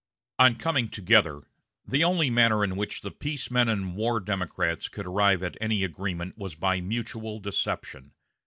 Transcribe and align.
On 0.39 0.55
coming 0.55 0.89
together, 0.89 1.41
the 1.87 2.03
only 2.03 2.31
manner 2.31 2.63
in 2.63 2.75
which 2.75 3.01
the 3.01 3.11
peace 3.11 3.51
men 3.51 3.69
and 3.69 3.95
war 3.95 4.19
Democrats 4.19 4.89
could 4.89 5.05
arrive 5.05 5.43
at 5.43 5.57
an 5.61 5.71
agreement 5.73 6.39
was 6.39 6.55
by 6.55 6.81
mutual 6.81 7.37
deception. 7.37 8.11